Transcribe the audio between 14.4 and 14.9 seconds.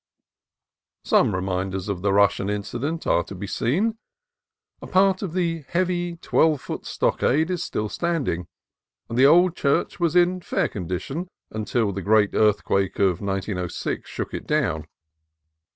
down.